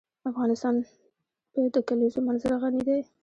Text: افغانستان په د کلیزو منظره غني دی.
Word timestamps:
افغانستان 0.29 0.75
په 1.51 1.59
د 1.75 1.77
کلیزو 1.87 2.19
منظره 2.27 2.55
غني 2.61 2.81
دی. 2.87 2.99